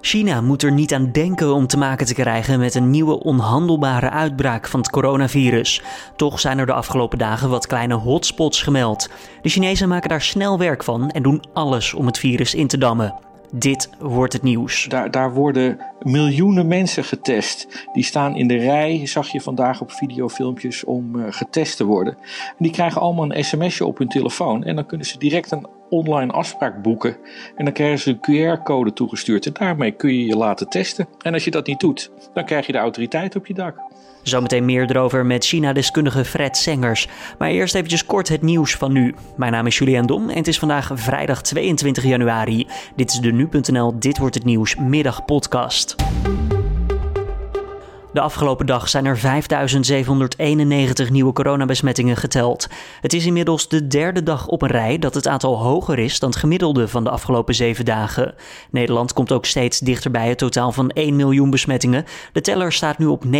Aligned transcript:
China 0.00 0.40
moet 0.40 0.62
er 0.62 0.72
niet 0.72 0.94
aan 0.94 1.12
denken 1.12 1.54
om 1.54 1.66
te 1.66 1.78
maken 1.78 2.06
te 2.06 2.14
krijgen 2.14 2.58
met 2.58 2.74
een 2.74 2.90
nieuwe 2.90 3.22
onhandelbare 3.22 4.10
uitbraak 4.10 4.68
van 4.68 4.80
het 4.80 4.90
coronavirus. 4.90 5.82
Toch 6.16 6.40
zijn 6.40 6.58
er 6.58 6.66
de 6.66 6.72
afgelopen 6.72 7.18
dagen 7.18 7.50
wat 7.50 7.66
kleine 7.66 7.94
hotspots 7.94 8.62
gemeld. 8.62 9.08
De 9.42 9.48
Chinezen 9.48 9.88
maken 9.88 10.08
daar 10.08 10.22
snel 10.22 10.58
werk 10.58 10.84
van 10.84 11.10
en 11.10 11.22
doen 11.22 11.44
alles 11.52 11.94
om 11.94 12.06
het 12.06 12.18
virus 12.18 12.54
in 12.54 12.66
te 12.66 12.78
dammen. 12.78 13.14
Dit 13.52 13.90
wordt 13.98 14.32
het 14.32 14.42
nieuws. 14.42 14.84
Daar, 14.88 15.10
daar 15.10 15.34
worden 15.34 15.78
miljoenen 16.02 16.66
mensen 16.66 17.04
getest. 17.04 17.86
Die 17.92 18.04
staan 18.04 18.36
in 18.36 18.48
de 18.48 18.56
rij, 18.56 19.06
zag 19.06 19.28
je 19.28 19.40
vandaag 19.40 19.80
op 19.80 19.92
videofilmpjes, 19.92 20.84
om 20.84 21.16
uh, 21.16 21.24
getest 21.30 21.76
te 21.76 21.84
worden. 21.84 22.16
En 22.48 22.56
die 22.58 22.72
krijgen 22.72 23.00
allemaal 23.00 23.34
een 23.34 23.44
sms'je 23.44 23.84
op 23.84 23.98
hun 23.98 24.08
telefoon. 24.08 24.64
En 24.64 24.74
dan 24.74 24.86
kunnen 24.86 25.06
ze 25.06 25.18
direct 25.18 25.50
een 25.50 25.66
online 25.90 26.32
afspraak 26.32 26.82
boeken. 26.82 27.16
En 27.56 27.64
dan 27.64 27.74
krijgen 27.74 27.98
ze 27.98 28.18
een 28.20 28.58
QR-code 28.58 28.92
toegestuurd. 28.92 29.46
En 29.46 29.52
daarmee 29.52 29.90
kun 29.90 30.14
je 30.14 30.26
je 30.26 30.36
laten 30.36 30.68
testen. 30.68 31.06
En 31.22 31.32
als 31.32 31.44
je 31.44 31.50
dat 31.50 31.66
niet 31.66 31.80
doet, 31.80 32.10
dan 32.34 32.44
krijg 32.44 32.66
je 32.66 32.72
de 32.72 32.78
autoriteit 32.78 33.36
op 33.36 33.46
je 33.46 33.54
dak. 33.54 33.76
Zometeen 34.22 34.64
meer 34.64 34.90
erover 34.90 35.26
met 35.26 35.44
China-deskundige 35.44 36.24
Fred 36.24 36.56
Sengers. 36.56 37.08
Maar 37.38 37.50
eerst 37.50 37.74
eventjes 37.74 38.06
kort 38.06 38.28
het 38.28 38.42
nieuws 38.42 38.74
van 38.74 38.92
nu. 38.92 39.14
Mijn 39.36 39.52
naam 39.52 39.66
is 39.66 39.78
Julian 39.78 40.06
Dom 40.06 40.28
en 40.28 40.36
het 40.36 40.48
is 40.48 40.58
vandaag 40.58 40.90
vrijdag 40.94 41.42
22 41.42 42.04
januari. 42.04 42.66
Dit 42.96 43.10
is 43.10 43.18
de 43.18 43.32
Nu.nl 43.32 43.98
Dit 43.98 44.18
Wordt 44.18 44.34
Het 44.34 44.44
Nieuws 44.44 44.76
middagpodcast. 44.76 45.96
De 48.12 48.20
afgelopen 48.20 48.66
dag 48.66 48.88
zijn 48.88 49.04
er 49.04 49.18
5.791 51.06 51.10
nieuwe 51.10 51.32
coronabesmettingen 51.32 52.16
geteld. 52.16 52.68
Het 53.00 53.12
is 53.12 53.26
inmiddels 53.26 53.68
de 53.68 53.86
derde 53.86 54.22
dag 54.22 54.46
op 54.46 54.62
een 54.62 54.68
rij 54.68 54.98
dat 54.98 55.14
het 55.14 55.28
aantal 55.28 55.58
hoger 55.58 55.98
is 55.98 56.18
dan 56.18 56.30
het 56.30 56.38
gemiddelde 56.38 56.88
van 56.88 57.04
de 57.04 57.10
afgelopen 57.10 57.54
zeven 57.54 57.84
dagen. 57.84 58.34
Nederland 58.70 59.12
komt 59.12 59.32
ook 59.32 59.46
steeds 59.46 59.78
dichter 59.78 60.10
bij 60.10 60.28
het 60.28 60.38
totaal 60.38 60.72
van 60.72 60.90
1 60.90 61.16
miljoen 61.16 61.50
besmettingen. 61.50 62.04
De 62.32 62.40
teller 62.40 62.72
staat 62.72 62.98
nu 62.98 63.06
op 63.06 63.24
950.000. 63.24 63.30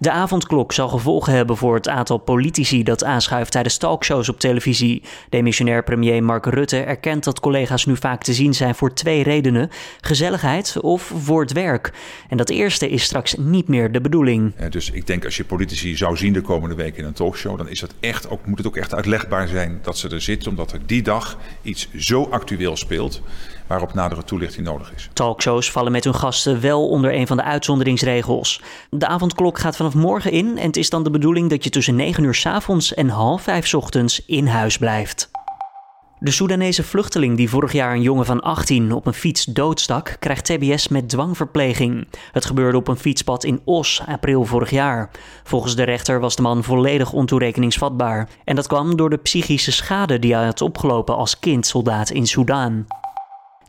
De 0.00 0.10
avondklok 0.10 0.72
zal 0.72 0.88
gevolgen 0.88 1.32
hebben 1.32 1.56
voor 1.56 1.74
het 1.74 1.88
aantal 1.88 2.18
politici 2.18 2.82
dat 2.82 3.04
aanschuift 3.04 3.52
tijdens 3.52 3.76
talkshows 3.76 4.28
op 4.28 4.40
televisie. 4.40 5.02
Demissionair 5.28 5.82
premier 5.82 6.22
Mark 6.24 6.46
Rutte 6.46 6.76
erkent 6.78 7.24
dat 7.24 7.40
collega's 7.40 7.86
nu 7.86 7.96
vaak 7.96 8.22
te 8.22 8.32
zien 8.32 8.54
zijn 8.54 8.74
voor 8.74 8.94
twee 8.94 9.22
redenen: 9.22 9.70
gezelligheid 10.00 10.80
of 10.80 11.12
voor 11.16 11.40
het 11.40 11.52
werk. 11.52 11.92
En 12.28 12.36
dat 12.36 12.50
eerste 12.50 12.88
is 12.88 13.02
straks 13.02 13.34
niet 13.36 13.68
meer 13.68 13.92
de 13.92 14.00
bedoeling. 14.00 14.54
dus 14.70 14.90
ik 14.90 15.06
denk 15.06 15.24
als 15.24 15.36
je 15.36 15.44
politici 15.44 15.96
zou 15.96 16.16
zien 16.16 16.32
de 16.32 16.40
komende 16.40 16.74
week 16.74 16.96
in 16.96 17.04
een 17.04 17.12
talkshow, 17.12 17.56
dan 17.56 17.68
is 17.68 17.80
dat 17.80 17.94
echt 18.00 18.30
ook, 18.30 18.46
moet 18.46 18.58
het 18.58 18.66
ook 18.66 18.76
echt 18.76 18.94
uitlegbaar 18.94 19.48
zijn 19.48 19.78
dat 19.82 19.98
ze 19.98 20.08
er 20.08 20.20
zitten, 20.20 20.50
omdat 20.50 20.72
er 20.72 20.80
die 20.86 21.02
dag 21.02 21.38
iets 21.62 21.88
zo 21.96 22.24
actueel 22.30 22.76
speelt 22.76 23.22
waarop 23.68 23.94
nadere 23.94 24.24
toelichting 24.24 24.66
nodig 24.66 24.92
is. 24.94 25.08
Talkshows 25.12 25.70
vallen 25.70 25.92
met 25.92 26.04
hun 26.04 26.14
gasten 26.14 26.60
wel 26.60 26.88
onder 26.88 27.14
een 27.14 27.26
van 27.26 27.36
de 27.36 27.42
uitzonderingsregels. 27.42 28.62
De 28.90 29.06
avondklok 29.06 29.58
gaat 29.58 29.76
vanaf 29.76 29.94
morgen 29.94 30.32
in 30.32 30.58
en 30.58 30.66
het 30.66 30.76
is 30.76 30.90
dan 30.90 31.02
de 31.02 31.10
bedoeling 31.10 31.50
dat 31.50 31.64
je 31.64 31.70
tussen 31.70 31.96
9 31.96 32.24
uur 32.24 32.34
s 32.34 32.46
avonds 32.46 32.94
en 32.94 33.08
half 33.08 33.42
5 33.42 33.74
ochtends 33.74 34.24
in 34.26 34.46
huis 34.46 34.78
blijft. 34.78 35.30
De 36.20 36.30
Soedanese 36.30 36.82
vluchteling 36.82 37.36
die 37.36 37.48
vorig 37.48 37.72
jaar 37.72 37.94
een 37.94 38.02
jongen 38.02 38.26
van 38.26 38.40
18 38.40 38.92
op 38.92 39.06
een 39.06 39.14
fiets 39.14 39.44
doodstak, 39.44 40.16
krijgt 40.18 40.44
TBS 40.44 40.88
met 40.88 41.08
dwangverpleging. 41.08 42.08
Het 42.32 42.44
gebeurde 42.44 42.78
op 42.78 42.88
een 42.88 42.96
fietspad 42.96 43.44
in 43.44 43.60
Os, 43.64 44.02
april 44.06 44.44
vorig 44.44 44.70
jaar. 44.70 45.10
Volgens 45.44 45.76
de 45.76 45.82
rechter 45.82 46.20
was 46.20 46.36
de 46.36 46.42
man 46.42 46.64
volledig 46.64 47.12
ontoerekeningsvatbaar. 47.12 48.28
En 48.44 48.56
dat 48.56 48.66
kwam 48.66 48.96
door 48.96 49.10
de 49.10 49.16
psychische 49.16 49.72
schade 49.72 50.18
die 50.18 50.34
hij 50.34 50.44
had 50.44 50.60
opgelopen 50.60 51.16
als 51.16 51.38
kindsoldaat 51.38 52.10
in 52.10 52.26
Soedan. 52.26 52.86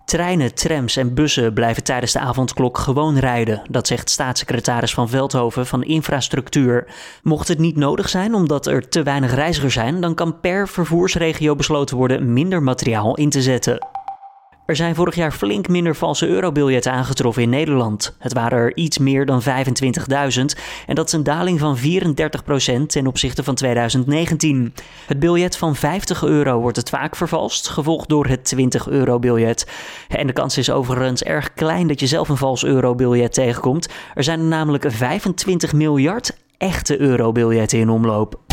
Treinen, 0.09 0.53
trams 0.53 0.95
en 0.95 1.13
bussen 1.13 1.53
blijven 1.53 1.83
tijdens 1.83 2.11
de 2.11 2.19
avondklok 2.19 2.77
gewoon 2.77 3.17
rijden. 3.17 3.61
Dat 3.69 3.87
zegt 3.87 4.09
staatssecretaris 4.09 4.93
van 4.93 5.09
Veldhoven 5.09 5.65
van 5.65 5.83
Infrastructuur. 5.83 6.87
Mocht 7.23 7.47
het 7.47 7.59
niet 7.59 7.75
nodig 7.75 8.09
zijn 8.09 8.33
omdat 8.33 8.67
er 8.67 8.89
te 8.89 9.03
weinig 9.03 9.33
reizigers 9.33 9.73
zijn, 9.73 10.01
dan 10.01 10.15
kan 10.15 10.39
per 10.39 10.67
vervoersregio 10.67 11.55
besloten 11.55 11.97
worden 11.97 12.33
minder 12.33 12.63
materiaal 12.63 13.15
in 13.15 13.29
te 13.29 13.41
zetten. 13.41 13.87
Er 14.69 14.75
zijn 14.75 14.95
vorig 14.95 15.15
jaar 15.15 15.31
flink 15.31 15.67
minder 15.67 15.95
valse 15.95 16.27
eurobiljetten 16.27 16.91
aangetroffen 16.91 17.43
in 17.43 17.49
Nederland. 17.49 18.15
Het 18.19 18.33
waren 18.33 18.57
er 18.57 18.75
iets 18.75 18.97
meer 18.97 19.25
dan 19.25 19.41
25.000 19.41 19.47
en 20.87 20.95
dat 20.95 21.07
is 21.07 21.13
een 21.13 21.23
daling 21.23 21.59
van 21.59 21.77
34% 21.77 21.81
ten 22.85 23.07
opzichte 23.07 23.43
van 23.43 23.55
2019. 23.55 24.73
Het 25.05 25.19
biljet 25.19 25.57
van 25.57 25.75
50 25.75 26.23
euro 26.23 26.59
wordt 26.59 26.77
het 26.77 26.89
vaak 26.89 27.15
vervalst, 27.15 27.67
gevolgd 27.67 28.09
door 28.09 28.25
het 28.25 28.43
20 28.45 28.87
euro 28.87 29.19
biljet. 29.19 29.67
En 30.07 30.27
de 30.27 30.33
kans 30.33 30.57
is 30.57 30.71
overigens 30.71 31.23
erg 31.23 31.53
klein 31.53 31.87
dat 31.87 31.99
je 31.99 32.07
zelf 32.07 32.29
een 32.29 32.37
vals 32.37 32.63
eurobiljet 32.63 33.33
tegenkomt. 33.33 33.89
Er 34.13 34.23
zijn 34.23 34.39
er 34.39 34.45
namelijk 34.45 34.85
25 34.87 35.73
miljard 35.73 36.37
echte 36.57 36.99
eurobiljetten 36.99 37.79
in 37.79 37.89
omloop. 37.89 38.48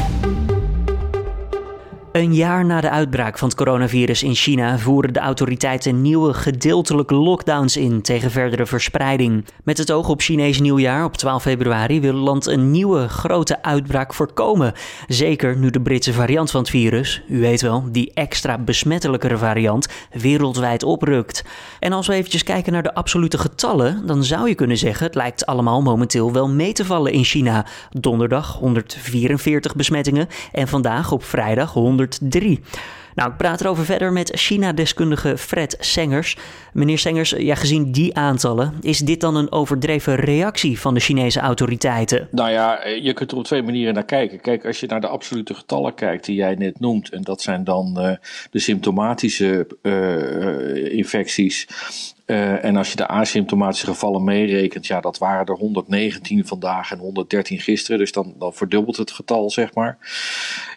Een 2.16 2.34
jaar 2.34 2.64
na 2.64 2.80
de 2.80 2.90
uitbraak 2.90 3.38
van 3.38 3.48
het 3.48 3.56
coronavirus 3.56 4.22
in 4.22 4.34
China 4.34 4.78
voeren 4.78 5.12
de 5.12 5.18
autoriteiten 5.20 6.02
nieuwe 6.02 6.34
gedeeltelijke 6.34 7.14
lockdowns 7.14 7.76
in 7.76 8.02
tegen 8.02 8.30
verdere 8.30 8.66
verspreiding. 8.66 9.44
Met 9.64 9.78
het 9.78 9.92
oog 9.92 10.08
op 10.08 10.20
Chinees 10.20 10.60
nieuwjaar 10.60 11.04
op 11.04 11.16
12 11.16 11.42
februari 11.42 12.00
wil 12.00 12.14
het 12.14 12.22
land 12.22 12.46
een 12.46 12.70
nieuwe 12.70 13.08
grote 13.08 13.62
uitbraak 13.62 14.14
voorkomen. 14.14 14.72
Zeker 15.06 15.56
nu 15.56 15.70
de 15.70 15.80
Britse 15.80 16.12
variant 16.12 16.50
van 16.50 16.60
het 16.60 16.70
virus, 16.70 17.22
u 17.28 17.40
weet 17.40 17.60
wel, 17.60 17.84
die 17.92 18.10
extra 18.14 18.58
besmettelijkere 18.58 19.38
variant, 19.38 19.88
wereldwijd 20.10 20.82
oprukt. 20.82 21.44
En 21.80 21.92
als 21.92 22.06
we 22.06 22.14
eventjes 22.14 22.42
kijken 22.42 22.72
naar 22.72 22.82
de 22.82 22.94
absolute 22.94 23.38
getallen, 23.38 24.06
dan 24.06 24.24
zou 24.24 24.48
je 24.48 24.54
kunnen 24.54 24.78
zeggen 24.78 25.06
het 25.06 25.14
lijkt 25.14 25.46
allemaal 25.46 25.82
momenteel 25.82 26.32
wel 26.32 26.48
mee 26.48 26.72
te 26.72 26.84
vallen 26.84 27.12
in 27.12 27.24
China. 27.24 27.66
Donderdag 27.90 28.58
144 28.58 29.74
besmettingen 29.74 30.28
en 30.52 30.68
vandaag 30.68 31.12
op 31.12 31.24
vrijdag 31.24 31.72
100 31.72 32.04
3. 32.22 32.60
Nou, 33.14 33.30
ik 33.30 33.36
praat 33.36 33.60
erover 33.60 33.84
verder 33.84 34.12
met 34.12 34.30
China-deskundige 34.34 35.38
Fred 35.38 35.76
Sengers. 35.80 36.36
Meneer 36.72 36.98
Sengers, 36.98 37.30
ja, 37.30 37.54
gezien 37.54 37.92
die 37.92 38.14
aantallen, 38.14 38.74
is 38.80 38.98
dit 38.98 39.20
dan 39.20 39.36
een 39.36 39.52
overdreven 39.52 40.14
reactie 40.14 40.80
van 40.80 40.94
de 40.94 41.00
Chinese 41.00 41.40
autoriteiten? 41.40 42.28
Nou 42.30 42.50
ja, 42.50 42.86
je 42.86 43.12
kunt 43.12 43.30
er 43.30 43.36
op 43.36 43.44
twee 43.44 43.62
manieren 43.62 43.94
naar 43.94 44.04
kijken. 44.04 44.40
Kijk, 44.40 44.66
als 44.66 44.80
je 44.80 44.86
naar 44.86 45.00
de 45.00 45.08
absolute 45.08 45.54
getallen 45.54 45.94
kijkt 45.94 46.24
die 46.24 46.36
jij 46.36 46.54
net 46.54 46.80
noemt, 46.80 47.10
en 47.10 47.22
dat 47.22 47.42
zijn 47.42 47.64
dan 47.64 47.94
de 48.50 48.58
symptomatische 48.58 49.66
infecties, 50.90 51.68
uh, 52.26 52.64
en 52.64 52.76
als 52.76 52.90
je 52.90 52.96
de 52.96 53.06
asymptomatische 53.06 53.86
gevallen 53.86 54.24
meerekent, 54.24 54.86
ja, 54.86 55.00
dat 55.00 55.18
waren 55.18 55.46
er 55.46 55.54
119 55.54 56.46
vandaag 56.46 56.90
en 56.90 56.98
113 56.98 57.60
gisteren. 57.60 57.98
Dus 57.98 58.12
dan, 58.12 58.34
dan 58.38 58.54
verdubbelt 58.54 58.96
het 58.96 59.10
getal, 59.10 59.50
zeg 59.50 59.74
maar. 59.74 59.98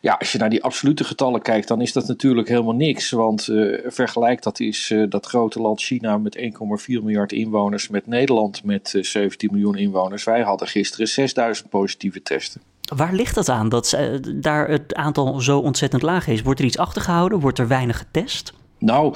Ja, 0.02 0.14
als 0.20 0.32
je 0.32 0.38
naar 0.38 0.50
die 0.50 0.64
absolute 0.64 1.04
getallen 1.04 1.42
kijkt, 1.42 1.68
dan 1.68 1.82
is 1.82 1.94
dat 1.94 2.08
natuurlijk 2.08 2.48
helemaal 2.48 2.76
niks. 2.76 3.10
Want 3.10 3.48
uh, 3.48 3.78
vergelijk 3.86 4.44
dat 4.44 4.60
is 4.60 4.90
uh, 4.90 5.10
dat 5.10 5.26
grote 5.26 5.62
land 5.62 5.82
China 5.82 6.18
met 6.18 6.38
1,4 6.38 6.50
miljard 6.88 7.32
inwoners 7.32 7.88
met 7.88 8.08
Nederland 8.08 8.64
met 8.64 8.98
17 9.02 9.50
miljoen 9.52 9.78
inwoners. 9.78 10.24
Wij 10.24 10.42
hadden 10.42 10.68
gisteren 10.68 11.08
6000 11.08 11.70
positieve 11.70 12.22
testen. 12.22 12.62
Waar 12.96 13.14
ligt 13.14 13.36
dat 13.36 13.50
aan 13.50 13.70
dat 13.70 13.98
daar 14.36 14.68
het 14.68 14.96
aantal 14.96 15.40
zo 15.40 15.60
ontzettend 15.60 16.02
laag 16.02 16.28
is? 16.28 16.42
Wordt 16.42 16.60
er 16.60 16.66
iets 16.66 16.78
achtergehouden? 16.78 17.40
Wordt 17.40 17.60
er 17.60 17.68
weinig 17.68 17.98
getest? 17.98 18.54
Nou, 18.80 19.16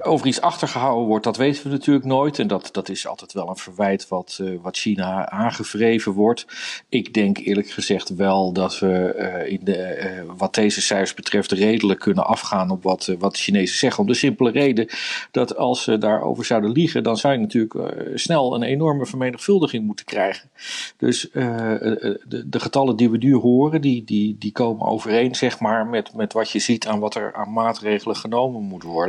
over 0.00 0.26
iets 0.26 0.40
achtergehouden 0.40 1.06
wordt, 1.06 1.24
dat 1.24 1.36
weten 1.36 1.62
we 1.62 1.68
natuurlijk 1.68 2.04
nooit. 2.04 2.38
En 2.38 2.46
dat, 2.46 2.68
dat 2.72 2.88
is 2.88 3.06
altijd 3.06 3.32
wel 3.32 3.48
een 3.48 3.56
verwijt 3.56 4.08
wat, 4.08 4.38
uh, 4.40 4.58
wat 4.62 4.76
China 4.76 5.30
aangevreven 5.30 6.12
wordt. 6.12 6.46
Ik 6.88 7.14
denk 7.14 7.38
eerlijk 7.38 7.70
gezegd 7.70 8.14
wel 8.14 8.52
dat 8.52 8.78
we 8.78 9.14
uh, 9.18 9.52
in 9.52 9.60
de, 9.62 10.12
uh, 10.26 10.32
wat 10.36 10.54
deze 10.54 10.82
cijfers 10.82 11.14
betreft 11.14 11.52
redelijk 11.52 12.00
kunnen 12.00 12.26
afgaan 12.26 12.70
op 12.70 12.82
wat, 12.82 13.14
wat 13.18 13.32
de 13.32 13.38
Chinezen 13.38 13.78
zeggen. 13.78 14.00
Om 14.00 14.06
de 14.06 14.14
simpele 14.14 14.50
reden 14.50 14.88
dat 15.30 15.56
als 15.56 15.82
ze 15.82 15.98
daarover 15.98 16.44
zouden 16.44 16.70
liegen, 16.70 17.02
dan 17.02 17.16
zou 17.16 17.34
je 17.34 17.40
natuurlijk 17.40 17.74
snel 18.14 18.54
een 18.54 18.62
enorme 18.62 19.06
vermenigvuldiging 19.06 19.86
moeten 19.86 20.04
krijgen. 20.04 20.50
Dus 20.96 21.28
de, 21.32 22.44
de, 22.46 22.60
getallen 22.60 22.96
die 22.96 23.10
we 23.10 23.16
nu 23.16 23.34
horen, 23.34 23.80
die, 23.80 24.04
die, 24.04 24.36
die 24.38 24.52
komen 24.52 24.86
overeen 24.86 25.34
zeg 25.34 25.60
maar, 25.60 25.86
met, 25.86 26.14
met 26.14 26.32
wat 26.32 26.50
je 26.50 26.58
ziet 26.58 26.86
aan 26.86 27.00
wat 27.00 27.14
er 27.14 27.34
aan 27.34 27.52
maatregelen 27.52 28.16
genomen 28.16 28.62
moet 28.62 28.82
worden. 28.82 29.03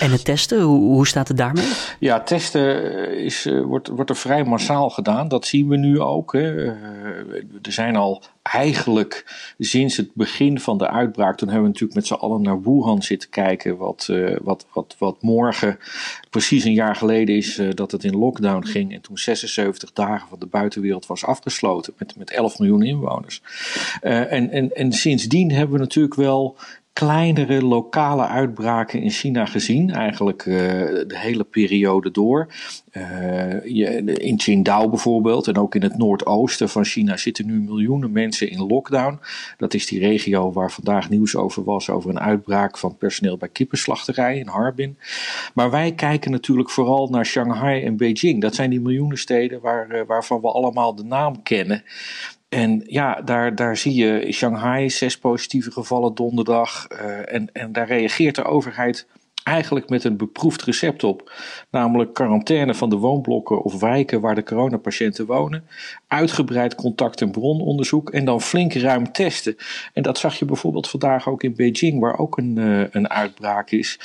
En 0.00 0.10
het 0.10 0.24
testen, 0.24 0.60
hoe, 0.60 0.80
hoe 0.80 1.06
staat 1.06 1.28
het 1.28 1.36
daarmee? 1.36 1.68
Ja, 1.98 2.20
testen 2.20 3.18
is, 3.18 3.46
uh, 3.46 3.62
wordt, 3.64 3.88
wordt 3.88 4.10
er 4.10 4.16
vrij 4.16 4.44
massaal 4.44 4.90
gedaan. 4.90 5.28
Dat 5.28 5.46
zien 5.46 5.68
we 5.68 5.76
nu 5.76 6.00
ook. 6.00 6.32
Hè. 6.32 6.54
Uh, 6.54 6.70
er 7.62 7.72
zijn 7.72 7.96
al 7.96 8.22
eigenlijk 8.42 9.24
sinds 9.58 9.96
het 9.96 10.14
begin 10.14 10.60
van 10.60 10.78
de 10.78 10.88
uitbraak, 10.88 11.36
toen 11.36 11.48
hebben 11.48 11.66
we 11.66 11.72
natuurlijk 11.72 11.98
met 11.98 12.06
z'n 12.06 12.24
allen 12.24 12.42
naar 12.42 12.62
Wuhan 12.62 13.02
zitten 13.02 13.28
kijken, 13.28 13.76
wat, 13.76 14.08
uh, 14.10 14.36
wat, 14.42 14.66
wat, 14.72 14.96
wat 14.98 15.22
morgen 15.22 15.78
precies 16.30 16.64
een 16.64 16.72
jaar 16.72 16.96
geleden 16.96 17.36
is 17.36 17.58
uh, 17.58 17.70
dat 17.74 17.90
het 17.90 18.04
in 18.04 18.16
lockdown 18.16 18.66
ging 18.66 18.94
en 18.94 19.00
toen 19.00 19.18
76 19.18 19.92
dagen 19.92 20.28
van 20.28 20.38
de 20.38 20.46
buitenwereld 20.46 21.06
was 21.06 21.24
afgesloten 21.24 21.92
met, 21.98 22.16
met 22.16 22.30
11 22.30 22.58
miljoen 22.58 22.82
inwoners. 22.82 23.42
Uh, 24.02 24.32
en, 24.32 24.50
en, 24.50 24.74
en 24.74 24.92
sindsdien 24.92 25.50
hebben 25.50 25.74
we 25.74 25.80
natuurlijk 25.80 26.14
wel 26.14 26.56
kleinere 26.92 27.62
lokale 27.62 28.26
uitbraken 28.26 29.02
in 29.02 29.10
China 29.10 29.46
gezien, 29.46 29.90
eigenlijk 29.90 30.46
uh, 30.46 30.56
de 31.06 31.18
hele 31.18 31.44
periode 31.44 32.10
door. 32.10 32.52
Uh, 32.92 33.64
je, 33.64 34.02
in 34.04 34.36
Qingdao 34.36 34.88
bijvoorbeeld 34.88 35.46
en 35.46 35.56
ook 35.56 35.74
in 35.74 35.82
het 35.82 35.98
noordoosten 35.98 36.68
van 36.68 36.84
China 36.84 37.16
zitten 37.16 37.46
nu 37.46 37.60
miljoenen 37.60 38.12
mensen 38.12 38.50
in 38.50 38.66
lockdown. 38.66 39.20
Dat 39.56 39.74
is 39.74 39.86
die 39.86 39.98
regio 39.98 40.52
waar 40.52 40.72
vandaag 40.72 41.10
nieuws 41.10 41.36
over 41.36 41.64
was, 41.64 41.90
over 41.90 42.10
een 42.10 42.20
uitbraak 42.20 42.78
van 42.78 42.96
personeel 42.96 43.36
bij 43.36 43.48
kippenslachterij 43.48 44.38
in 44.38 44.48
Harbin. 44.48 44.98
Maar 45.54 45.70
wij 45.70 45.92
kijken 45.92 46.30
natuurlijk 46.30 46.70
vooral 46.70 47.08
naar 47.08 47.26
Shanghai 47.26 47.82
en 47.82 47.96
Beijing. 47.96 48.40
Dat 48.40 48.54
zijn 48.54 48.70
die 48.70 48.80
miljoenen 48.80 49.18
steden 49.18 49.60
waar, 49.60 49.94
uh, 49.94 50.00
waarvan 50.06 50.40
we 50.40 50.48
allemaal 50.48 50.94
de 50.94 51.04
naam 51.04 51.42
kennen. 51.42 51.84
En 52.52 52.82
ja, 52.86 53.20
daar, 53.24 53.54
daar 53.54 53.76
zie 53.76 53.94
je 53.94 54.32
Shanghai 54.32 54.90
zes 54.90 55.18
positieve 55.18 55.70
gevallen 55.70 56.14
donderdag. 56.14 56.86
Uh, 56.92 57.34
en, 57.34 57.52
en 57.52 57.72
daar 57.72 57.86
reageert 57.86 58.34
de 58.34 58.44
overheid 58.44 59.06
eigenlijk 59.42 59.88
met 59.88 60.04
een 60.04 60.16
beproefd 60.16 60.62
recept 60.62 61.04
op. 61.04 61.32
Namelijk 61.70 62.14
quarantaine 62.14 62.74
van 62.74 62.90
de 62.90 62.96
woonblokken 62.96 63.62
of 63.62 63.80
wijken 63.80 64.20
waar 64.20 64.34
de 64.34 64.42
coronapatiënten 64.42 65.26
wonen. 65.26 65.64
Uitgebreid 66.06 66.74
contact- 66.74 67.20
en 67.20 67.30
brononderzoek 67.30 68.10
en 68.10 68.24
dan 68.24 68.40
flink 68.40 68.72
ruim 68.72 69.12
testen. 69.12 69.56
En 69.92 70.02
dat 70.02 70.18
zag 70.18 70.38
je 70.38 70.44
bijvoorbeeld 70.44 70.88
vandaag 70.88 71.28
ook 71.28 71.42
in 71.42 71.54
Beijing, 71.56 72.00
waar 72.00 72.18
ook 72.18 72.38
een, 72.38 72.56
uh, 72.58 72.84
een 72.90 73.10
uitbraak 73.10 73.70
is. 73.70 73.98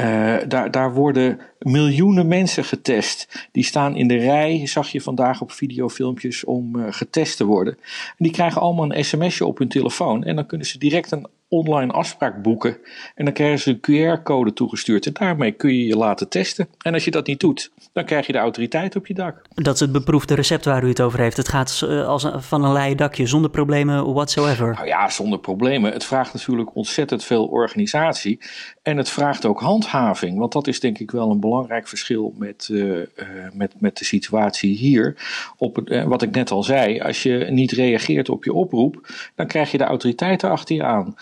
Uh, 0.00 0.36
daar, 0.48 0.70
daar 0.70 0.94
worden 0.94 1.40
miljoenen 1.58 2.28
mensen 2.28 2.64
getest. 2.64 3.48
Die 3.52 3.64
staan 3.64 3.96
in 3.96 4.08
de 4.08 4.16
rij, 4.16 4.66
zag 4.66 4.88
je 4.88 5.00
vandaag 5.00 5.40
op 5.40 5.52
videofilmpjes, 5.52 6.44
om 6.44 6.76
uh, 6.76 6.86
getest 6.90 7.36
te 7.36 7.44
worden. 7.44 7.72
En 8.08 8.14
die 8.18 8.32
krijgen 8.32 8.60
allemaal 8.60 8.92
een 8.92 9.04
sms'je 9.04 9.46
op 9.46 9.58
hun 9.58 9.68
telefoon. 9.68 10.24
En 10.24 10.36
dan 10.36 10.46
kunnen 10.46 10.66
ze 10.66 10.78
direct 10.78 11.10
een 11.10 11.26
online 11.48 11.92
afspraak 11.92 12.42
boeken. 12.42 12.78
En 13.14 13.24
dan 13.24 13.34
krijgen 13.34 13.58
ze 13.58 13.78
een 13.80 14.18
QR-code 14.18 14.52
toegestuurd. 14.52 15.06
En 15.06 15.12
daarmee 15.12 15.52
kun 15.52 15.74
je 15.74 15.86
je 15.86 15.96
laten 15.96 16.28
testen. 16.28 16.68
En 16.78 16.94
als 16.94 17.04
je 17.04 17.10
dat 17.10 17.26
niet 17.26 17.40
doet, 17.40 17.70
dan 17.92 18.04
krijg 18.04 18.26
je 18.26 18.32
de 18.32 18.38
autoriteit 18.38 18.96
op 18.96 19.06
je 19.06 19.14
dak. 19.14 19.42
Dat 19.54 19.74
is 19.74 19.80
het 19.80 19.92
beproefde 19.92 20.34
recept 20.34 20.64
waar 20.64 20.84
u 20.84 20.88
het 20.88 21.00
over 21.00 21.18
heeft. 21.18 21.36
Het 21.36 21.48
gaat 21.48 21.82
als 22.06 22.22
een, 22.22 22.42
van 22.42 22.64
een 22.64 22.72
leien 22.72 22.96
dakje, 22.96 23.26
zonder 23.26 23.50
problemen 23.50 24.12
whatsoever. 24.12 24.74
Nou 24.74 24.86
ja, 24.86 25.10
zonder 25.10 25.38
problemen. 25.38 25.92
Het 25.92 26.04
vraagt 26.04 26.32
natuurlijk 26.32 26.74
ontzettend 26.74 27.24
veel 27.24 27.46
organisatie. 27.46 28.40
En 28.82 28.96
het 28.96 29.08
vraagt 29.08 29.44
ook 29.44 29.60
handhaving. 29.60 30.38
Want 30.38 30.52
dat 30.52 30.66
is 30.66 30.80
denk 30.80 30.98
ik 30.98 31.10
wel 31.10 31.30
een 31.30 31.40
belangrijk 31.40 31.88
verschil 31.88 32.34
met, 32.38 32.68
uh, 32.72 32.96
uh, 32.96 33.04
met, 33.52 33.80
met 33.80 33.98
de 33.98 34.04
situatie 34.04 34.76
hier. 34.76 35.16
Op 35.56 35.80
uh, 35.84 36.04
wat 36.04 36.22
ik 36.22 36.30
net 36.30 36.50
al 36.50 36.62
zei, 36.62 37.00
als 37.00 37.22
je 37.22 37.46
niet 37.50 37.72
reageert 37.72 38.28
op 38.28 38.44
je 38.44 38.52
oproep, 38.52 39.08
dan 39.34 39.46
krijg 39.46 39.70
je 39.70 39.78
de 39.78 39.84
autoriteiten 39.84 40.50
achter 40.50 40.76
je 40.76 40.82
aan. 40.82 41.14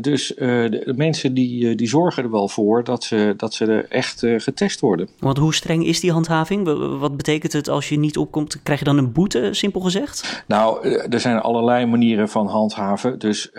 Dus 0.00 0.26
de, 0.36 0.82
de, 0.84 0.92
mensen 0.96 1.34
die, 1.34 1.74
die 1.74 1.88
zorgen 1.88 2.22
er 2.22 2.30
wel 2.30 2.48
voor 2.48 2.84
dat 2.84 3.04
ze, 3.04 3.34
dat 3.36 3.54
ze 3.54 3.66
er 3.66 3.86
echt 3.88 4.24
getest 4.36 4.80
worden. 4.80 5.08
Want 5.18 5.38
hoe 5.38 5.54
streng 5.54 5.84
is 5.86 6.00
die 6.00 6.12
handhaving? 6.12 6.64
Wat 6.98 7.16
betekent 7.16 7.52
het 7.52 7.68
als 7.68 7.88
je 7.88 7.98
niet 7.98 8.16
opkomt? 8.16 8.62
Krijg 8.62 8.78
je 8.78 8.84
dan 8.84 8.98
een 8.98 9.12
boete, 9.12 9.48
simpel 9.52 9.80
gezegd? 9.80 10.44
Nou, 10.46 10.88
er 10.88 11.20
zijn 11.20 11.40
allerlei 11.40 11.86
manieren 11.86 12.28
van 12.28 12.46
handhaven. 12.46 13.18
Dus 13.18 13.50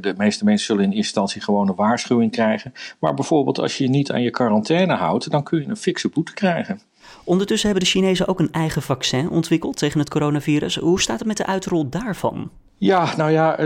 de 0.00 0.14
meeste 0.16 0.44
mensen 0.44 0.66
zullen 0.66 0.84
in 0.84 0.92
instantie 0.92 1.42
gewoon 1.42 1.68
een 1.68 1.74
waarschuwing 1.74 2.32
krijgen. 2.32 2.72
Maar 2.98 3.14
bijvoorbeeld 3.14 3.58
als 3.58 3.78
je 3.78 3.84
je 3.84 3.90
niet 3.90 4.12
aan 4.12 4.22
je 4.22 4.30
quarantaine 4.30 4.94
houdt, 4.94 5.30
dan 5.30 5.42
kun 5.42 5.60
je 5.60 5.68
een 5.68 5.76
fikse 5.76 6.08
boete 6.08 6.34
krijgen. 6.34 6.80
Ondertussen 7.24 7.68
hebben 7.68 7.86
de 7.86 7.92
Chinezen 7.92 8.28
ook 8.28 8.38
een 8.38 8.52
eigen 8.52 8.82
vaccin 8.82 9.30
ontwikkeld 9.30 9.76
tegen 9.76 9.98
het 9.98 10.10
coronavirus. 10.10 10.76
Hoe 10.76 11.00
staat 11.00 11.18
het 11.18 11.28
met 11.28 11.36
de 11.36 11.46
uitrol 11.46 11.88
daarvan? 11.88 12.50
Ja, 12.80 13.16
nou 13.16 13.30
ja, 13.30 13.58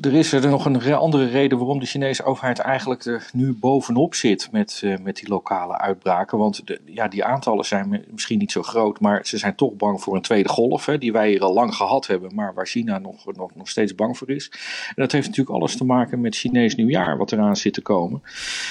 er 0.00 0.14
is 0.14 0.32
er 0.32 0.48
nog 0.48 0.64
een 0.64 0.94
andere 0.94 1.26
reden 1.26 1.58
waarom 1.58 1.80
de 1.80 1.86
Chinese 1.86 2.24
overheid 2.24 2.58
eigenlijk 2.58 3.04
er 3.04 3.30
nu 3.32 3.52
bovenop 3.52 4.14
zit 4.14 4.48
met, 4.52 4.82
met 5.02 5.16
die 5.16 5.28
lokale 5.28 5.78
uitbraken. 5.78 6.38
Want 6.38 6.66
de, 6.66 6.80
ja, 6.84 7.08
die 7.08 7.24
aantallen 7.24 7.64
zijn 7.64 8.04
misschien 8.10 8.38
niet 8.38 8.52
zo 8.52 8.62
groot, 8.62 9.00
maar 9.00 9.26
ze 9.26 9.38
zijn 9.38 9.54
toch 9.54 9.74
bang 9.74 10.02
voor 10.02 10.14
een 10.14 10.22
tweede 10.22 10.48
golf, 10.48 10.86
hè, 10.86 10.98
die 10.98 11.12
wij 11.12 11.28
hier 11.28 11.40
al 11.40 11.52
lang 11.52 11.74
gehad 11.74 12.06
hebben, 12.06 12.34
maar 12.34 12.54
waar 12.54 12.66
China 12.66 12.98
nog, 12.98 13.34
nog, 13.34 13.54
nog 13.54 13.68
steeds 13.68 13.94
bang 13.94 14.18
voor 14.18 14.30
is. 14.30 14.50
En 14.88 14.94
dat 15.02 15.12
heeft 15.12 15.26
natuurlijk 15.26 15.56
alles 15.56 15.76
te 15.76 15.84
maken 15.84 16.20
met 16.20 16.36
Chinees 16.36 16.74
nieuwjaar, 16.74 17.16
wat 17.16 17.32
eraan 17.32 17.56
zit 17.56 17.74
te 17.74 17.82
komen. 17.82 18.22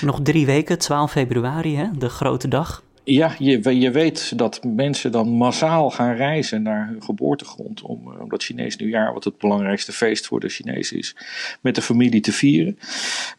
Nog 0.01 0.19
drie 0.21 0.45
weken, 0.45 0.79
12 0.79 1.11
februari, 1.11 1.75
hè, 1.75 1.87
de 1.97 2.09
grote 2.09 2.47
dag. 2.47 2.83
Ja, 3.07 3.35
je, 3.39 3.91
weet 3.91 4.37
dat 4.37 4.63
mensen 4.63 5.11
dan 5.11 5.29
massaal 5.29 5.91
gaan 5.91 6.15
reizen 6.15 6.61
naar 6.61 6.87
hun 6.87 7.03
geboortegrond 7.03 7.81
om, 7.81 8.13
om 8.19 8.29
dat 8.29 8.43
Chinees 8.43 8.77
nieuwjaar, 8.77 9.13
wat 9.13 9.23
het 9.23 9.37
belangrijkste 9.37 9.91
feest 9.91 10.27
voor 10.27 10.39
de 10.39 10.49
Chinezen 10.49 10.97
is, 10.97 11.15
met 11.61 11.75
de 11.75 11.81
familie 11.81 12.21
te 12.21 12.31
vieren. 12.31 12.79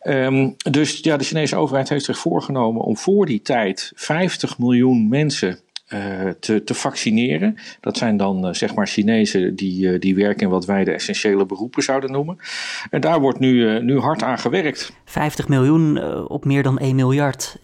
Um, 0.03 0.57
dus 0.71 0.99
ja, 1.03 1.17
de 1.17 1.25
Chinese 1.25 1.57
overheid 1.57 1.89
heeft 1.89 2.05
zich 2.05 2.19
voorgenomen 2.19 2.83
om 2.83 2.97
voor 2.97 3.27
die 3.27 3.43
tijd 3.43 3.93
50 3.95 4.59
miljoen 4.59 5.09
mensen 5.09 5.59
uh, 5.89 6.29
te, 6.41 6.65
te 6.65 6.75
vaccineren. 6.75 7.57
Dat 7.81 7.97
zijn 7.97 8.17
dan 8.17 8.47
uh, 8.47 8.53
zeg 8.53 8.75
maar 8.75 8.87
Chinezen 8.87 9.55
die, 9.55 9.99
die 9.99 10.15
werken 10.15 10.43
in 10.43 10.49
wat 10.49 10.65
wij 10.65 10.85
de 10.85 10.93
essentiële 10.93 11.47
beroepen 11.47 11.83
zouden 11.83 12.13
noemen. 12.13 12.39
En 12.91 13.01
daar 13.01 13.21
wordt 13.21 13.39
nu, 13.39 13.83
nu 13.83 13.99
hard 13.99 14.23
aan 14.23 14.39
gewerkt. 14.39 14.93
50 15.05 15.49
miljoen 15.49 16.03
op 16.29 16.45
meer 16.45 16.63
dan 16.63 16.79
1 16.79 16.95
miljard 16.95 17.57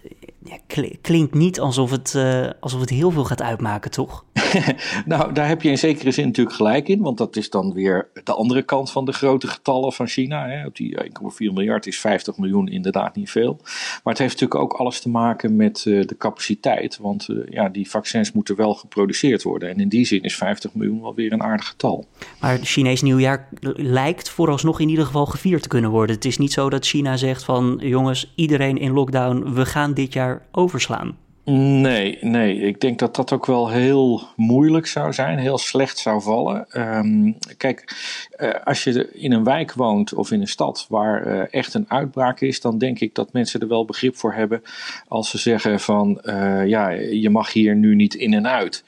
ja, 0.45 0.59
klinkt 1.01 1.35
niet 1.35 1.61
alsof 1.61 1.91
het, 1.91 2.15
uh, 2.17 2.51
alsof 2.61 2.81
het 2.81 2.91
heel 2.91 3.11
veel 3.11 3.25
gaat 3.25 3.43
uitmaken, 3.43 3.91
toch? 3.91 4.25
nou, 5.07 5.33
daar 5.33 5.49
heb 5.49 5.63
je 5.63 5.71
in 5.71 5.79
zekere 5.79 6.11
zin 6.11 6.27
natuurlijk 6.27 6.57
gelijk 6.57 6.89
in, 6.89 7.01
want 7.01 7.19
dat 7.19 7.37
is 7.37 7.51
dan 7.51 7.73
weer 7.73 8.09
de 8.25 8.35
andere 8.35 8.63
kant 8.63 8.91
van 8.91 9.05
de 9.05 9.13
grote 9.13 9.47
getallen 9.47 9.93
van 9.93 10.07
China. 10.07 10.49
Hè. 10.49 10.67
Op 10.67 10.77
die 10.77 10.97
1,4 10.99 11.07
miljard 11.39 11.87
is 11.87 12.01
50 12.01 12.37
miljoen 12.37 12.69
inderdaad 12.69 13.17
niet 13.17 13.31
veel. 13.31 13.61
Maar 13.63 14.13
het 14.13 14.19
heeft 14.19 14.41
natuurlijk 14.41 14.61
ook 14.61 14.73
alles 14.73 15.01
te 15.01 15.09
maken 15.09 15.57
met 15.57 15.85
uh, 15.85 16.07
de 16.07 16.17
capaciteit, 16.17 16.99
want 16.99 17.29
uh, 17.29 17.47
ja, 17.51 17.69
die 17.69 17.91
vaccins 17.91 18.33
moeten 18.33 18.57
wel 18.57 18.75
geproduceerd 18.75 19.43
worden. 19.43 19.69
En 19.69 19.81
in 19.81 19.89
die 19.89 20.05
zin 20.05 20.23
is 20.23 20.37
50 20.37 20.75
miljoen 20.75 21.01
wel 21.01 21.15
weer 21.15 21.33
een 21.33 21.43
aardig 21.43 21.67
getal. 21.67 22.07
Maar 22.41 22.53
het 22.53 22.69
Chinees 22.69 23.03
nieuwjaar 23.03 23.49
lijkt 23.77 24.31
vooralsnog 24.31 24.81
in 24.81 24.89
ieder 24.89 25.05
geval 25.05 25.27
gevierd 25.27 25.63
te 25.63 25.69
kunnen 25.69 25.91
worden. 25.91 26.15
Het 26.15 26.25
is 26.25 26.39
niet 26.39 26.53
zo 26.53 26.71
dat 26.71 26.87
China 26.87 27.17
zegt 27.17 27.45
van 27.45 27.81
jongens, 27.83 28.33
iedereen 28.35 28.79
in 28.79 28.93
lockdown, 28.93 29.53
we 29.55 29.67
gaan 29.67 29.95
dit 29.95 30.13
jaar 30.13 30.47
overslaan? 30.53 31.17
Nee, 31.45 32.19
nee. 32.21 32.61
Ik 32.61 32.81
denk 32.81 32.99
dat 32.99 33.17
dat 33.17 33.33
ook 33.33 33.47
wel 33.47 33.69
heel 33.69 34.23
moeilijk 34.37 34.87
zou 34.87 35.13
zijn, 35.13 35.39
heel 35.39 35.59
slecht 35.59 35.99
zou 35.99 36.23
vallen. 36.23 36.67
Um, 36.97 37.37
kijk, 37.57 37.95
uh, 38.39 38.51
als 38.65 38.85
je 38.85 39.13
in 39.13 39.33
een 39.33 39.45
wijk 39.45 39.73
woont 39.73 40.15
of 40.15 40.31
in 40.31 40.41
een 40.41 40.49
stad 40.49 40.87
waar 40.89 41.27
uh, 41.27 41.55
echt 41.55 41.75
een 41.75 41.85
uitbraak 41.89 42.41
is, 42.41 42.61
dan 42.61 42.79
denk 42.79 43.01
ik 43.01 43.15
dat 43.15 43.33
mensen 43.33 43.61
er 43.61 43.69
wel 43.69 43.85
begrip 43.85 44.17
voor 44.17 44.33
hebben 44.33 44.63
als 45.09 45.31
ze 45.31 45.39
zeggen 45.39 45.81
van 45.81 46.21
uh, 46.25 46.67
ja, 46.67 46.89
je 46.91 47.31
mag 47.31 47.53
hier 47.53 47.77
nu 47.77 47.95
niet 47.95 48.15
in 48.15 48.35
en 48.35 48.49
uit. 48.49 48.85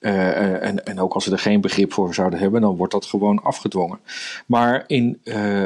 en, 0.00 0.84
en 0.84 1.00
ook 1.00 1.14
als 1.14 1.24
ze 1.24 1.32
er 1.32 1.38
geen 1.38 1.60
begrip 1.60 1.92
voor 1.92 2.14
zouden 2.14 2.38
hebben, 2.38 2.60
dan 2.60 2.76
wordt 2.76 2.92
dat 2.92 3.06
gewoon 3.06 3.42
afgedwongen. 3.42 3.98
Maar 4.46 4.84
in 4.86 5.20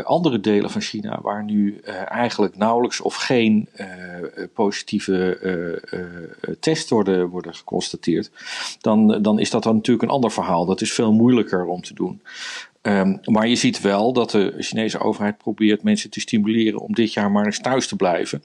andere 0.05 0.41
delen 0.41 0.71
van 0.71 0.81
China, 0.81 1.19
waar 1.23 1.45
nu 1.45 1.81
eigenlijk 2.09 2.57
nauwelijks 2.57 3.01
of 3.01 3.15
geen 3.15 3.69
positieve 4.55 5.39
tests 6.61 6.91
worden, 6.91 7.29
worden 7.29 7.55
geconstateerd, 7.55 8.31
dan, 8.81 9.23
dan 9.23 9.39
is 9.39 9.51
dat 9.51 9.63
dan 9.63 9.75
natuurlijk 9.75 10.09
een 10.09 10.15
ander 10.15 10.33
verhaal. 10.33 10.67
Dat 10.67 10.81
is 10.81 10.93
veel 10.93 11.13
moeilijker 11.13 11.65
om 11.65 11.83
te 11.83 11.95
doen. 11.95 12.21
Um, 12.83 13.21
maar 13.25 13.49
je 13.49 13.57
ziet 13.57 13.81
wel 13.81 14.13
dat 14.13 14.31
de 14.31 14.55
Chinese 14.59 14.99
overheid 14.99 15.39
probeert 15.39 15.83
mensen 15.83 16.11
te 16.11 16.21
stimuleren 16.21 16.81
om 16.81 16.95
dit 16.95 17.13
jaar 17.13 17.31
maar 17.31 17.45
eens 17.45 17.61
thuis 17.61 17.87
te 17.87 17.97
blijven. 17.97 18.43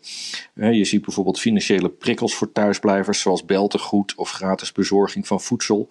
Uh, 0.54 0.74
je 0.74 0.86
ziet 0.86 1.06
bijvoorbeeld 1.06 1.40
financiële 1.40 1.90
prikkels 1.90 2.36
voor 2.36 2.52
thuisblijvers, 2.52 3.20
zoals 3.22 3.46
beltegoed 3.46 4.16
of 4.16 4.32
gratis 4.32 4.72
bezorging 4.72 5.28
van 5.28 5.42
voedsel. 5.42 5.88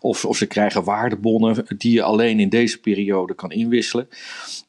Of, 0.00 0.24
of 0.24 0.36
ze 0.36 0.46
krijgen 0.46 0.84
waardebonnen 0.84 1.64
die 1.78 1.92
je 1.92 2.02
alleen 2.02 2.40
in 2.40 2.48
deze 2.48 2.80
periode 2.80 3.34
kan 3.34 3.50
inwisselen. 3.50 4.08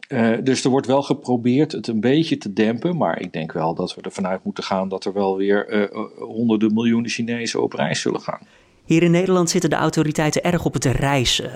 Uh, 0.09 0.37
dus 0.43 0.63
er 0.63 0.69
wordt 0.69 0.87
wel 0.87 1.01
geprobeerd 1.01 1.71
het 1.71 1.87
een 1.87 1.99
beetje 1.99 2.37
te 2.37 2.53
dempen. 2.53 2.97
Maar 2.97 3.21
ik 3.21 3.33
denk 3.33 3.51
wel 3.51 3.73
dat 3.73 3.95
we 3.95 4.01
ervan 4.01 4.27
uit 4.27 4.43
moeten 4.43 4.63
gaan 4.63 4.89
dat 4.89 5.05
er 5.05 5.13
wel 5.13 5.37
weer 5.37 5.73
uh, 5.73 6.05
honderden 6.17 6.73
miljoenen 6.73 7.09
Chinezen 7.09 7.61
op 7.61 7.73
reis 7.73 8.01
zullen 8.01 8.21
gaan. 8.21 8.47
Hier 8.91 9.03
in 9.03 9.11
Nederland 9.11 9.49
zitten 9.49 9.69
de 9.69 9.75
autoriteiten 9.75 10.43
erg 10.43 10.65
op, 10.65 10.73
het 10.73 10.85
reis, 10.85 11.39
uh, 11.39 11.47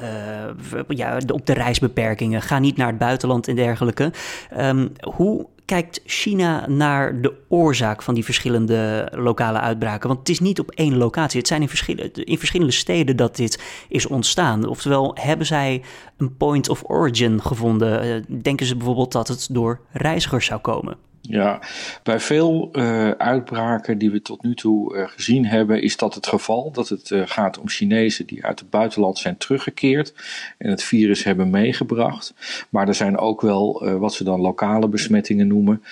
ja, 0.88 1.18
op 1.34 1.46
de 1.46 1.54
reisbeperkingen. 1.54 2.42
Ga 2.42 2.60
niet 2.60 2.78
naar 2.78 2.88
het 2.88 2.98
buitenland 2.98 3.48
en 3.48 3.56
dergelijke. 3.56 4.12
Um, 4.60 4.92
hoe 5.00 5.48
kijkt 5.66 6.02
China 6.06 6.68
naar 6.68 7.22
de 7.22 7.34
oorzaak 7.48 8.02
van 8.02 8.14
die 8.14 8.24
verschillende 8.24 9.12
lokale 9.16 9.60
uitbraken? 9.60 10.08
Want 10.08 10.20
het 10.20 10.30
is 10.30 10.40
niet 10.40 10.60
op 10.60 10.72
één 10.72 10.98
locatie. 10.98 11.40
Het 11.40 11.48
zijn 11.48 11.62
in, 11.62 11.70
verschillende, 11.70 12.24
in 12.24 12.38
verschillende 12.38 12.74
steden 12.74 13.18
dat 13.18 13.36
dit 13.36 13.64
is 13.90 14.08
ontstaan. 14.08 14.68
Oftewel, 14.68 15.16
hebben 15.20 15.46
zij 15.46 15.82
een 16.18 16.38
point 16.38 16.70
of 16.70 16.84
origin 16.84 17.42
gevonden? 17.42 18.06
Uh, 18.06 18.42
denken 18.42 18.66
ze 18.66 18.76
bijvoorbeeld 18.76 19.12
dat 19.12 19.28
het 19.28 19.48
door 19.52 19.80
reizigers 19.92 20.46
zou 20.46 20.62
komen? 20.62 21.05
Ja, 21.30 21.60
bij 22.04 22.20
veel 22.20 22.70
uh, 22.74 23.10
uitbraken 23.10 23.98
die 23.98 24.12
we 24.12 24.22
tot 24.22 24.44
nu 24.44 24.56
toe 24.56 24.96
uh, 24.96 25.08
gezien 25.08 25.46
hebben, 25.46 25.82
is 25.82 25.98
dat 25.98 26.16
het 26.16 26.28
geval. 26.28 26.72
Dat 26.72 26.90
het 26.90 27.10
uh, 27.10 27.22
gaat 27.26 27.60
om 27.60 27.70
Chinezen 27.70 28.26
die 28.26 28.46
uit 28.46 28.60
het 28.60 28.70
buitenland 28.70 29.18
zijn 29.18 29.38
teruggekeerd 29.38 30.14
en 30.58 30.70
het 30.70 30.84
virus 30.84 31.24
hebben 31.24 31.50
meegebracht. 31.50 32.34
Maar 32.70 32.88
er 32.88 32.96
zijn 32.96 33.18
ook 33.18 33.42
wel 33.42 33.98
wat 34.00 34.14
ze 34.14 34.24
dan 34.24 34.42
lokale 34.42 34.88
besmettingen 34.88 35.48
noemen, 35.48 35.84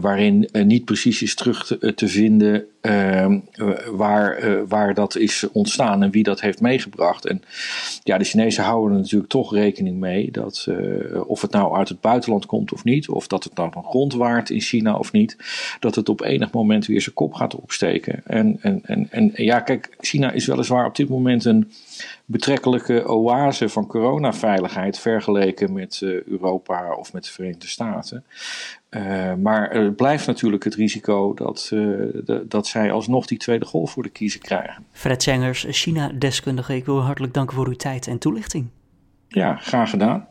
waarin 0.00 0.48
niet 0.52 0.84
precies 0.84 1.22
is 1.22 1.34
terug 1.34 1.66
te, 1.66 1.94
te 1.94 2.08
vinden 2.08 2.66
ehm, 2.88 3.38
waar, 3.96 4.66
waar 4.66 4.94
dat 4.94 5.16
is 5.16 5.46
ontstaan 5.52 6.02
en 6.02 6.10
wie 6.10 6.22
dat 6.22 6.40
heeft 6.40 6.60
meegebracht. 6.60 7.26
En 7.26 7.42
ja, 8.02 8.18
de 8.18 8.24
Chinezen 8.24 8.64
houden 8.64 8.92
er 8.92 9.02
natuurlijk 9.02 9.30
toch 9.30 9.54
rekening 9.54 9.96
mee 9.96 10.30
dat 10.30 10.68
of 11.26 11.42
het 11.42 11.50
nou 11.50 11.76
uit 11.76 11.88
het 11.88 12.00
buitenland 12.00 12.46
komt 12.46 12.72
of 12.72 12.84
niet, 12.84 13.08
of 13.08 13.26
dat 13.26 13.44
het 13.44 13.54
nou 13.54 13.72
van 13.72 13.84
grondwaard 13.84 14.50
in 14.50 14.60
China 14.60 14.96
of 14.96 15.12
niet, 15.12 15.36
dat 15.80 15.94
het 15.94 16.08
op 16.08 16.20
enig 16.20 16.52
moment 16.52 16.86
weer 16.86 17.00
zijn 17.00 17.14
kop 17.14 17.34
gaat 17.34 17.54
opsteken. 17.54 18.22
En, 18.24 18.58
en, 18.60 18.80
en, 18.84 19.08
en 19.10 19.32
ja, 19.34 19.60
kijk, 19.60 19.96
China 20.00 20.32
is 20.32 20.46
weliswaar 20.46 20.86
op 20.86 20.96
dit 20.96 21.08
moment 21.08 21.44
een 21.44 21.70
betrekkelijke 22.24 23.06
oase 23.06 23.68
van 23.68 23.86
coronaveiligheid 23.86 24.98
vergeleken 24.98 25.72
met 25.72 26.00
uh, 26.04 26.22
Europa 26.22 26.94
of 26.94 27.12
met 27.12 27.24
de 27.24 27.30
Verenigde 27.30 27.66
Staten. 27.66 28.24
Uh, 28.90 29.34
maar 29.34 29.70
er 29.70 29.92
blijft 29.92 30.26
natuurlijk 30.26 30.64
het 30.64 30.74
risico 30.74 31.34
dat, 31.34 31.70
uh, 31.74 31.80
de, 32.24 32.44
dat 32.48 32.66
zij 32.66 32.92
alsnog 32.92 33.26
die 33.26 33.38
tweede 33.38 33.64
golf 33.64 33.90
voor 33.90 34.02
de 34.02 34.08
kiezer 34.08 34.40
krijgen. 34.40 34.84
Fred 34.92 35.22
Zengers, 35.22 35.66
China-deskundige, 35.68 36.76
ik 36.76 36.84
wil 36.84 37.00
hartelijk 37.00 37.34
danken 37.34 37.56
voor 37.56 37.66
uw 37.66 37.76
tijd 37.76 38.06
en 38.06 38.18
toelichting. 38.18 38.68
Ja, 39.28 39.56
graag 39.56 39.90
gedaan. 39.90 40.28